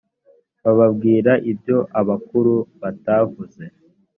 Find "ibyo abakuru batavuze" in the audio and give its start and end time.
1.51-3.63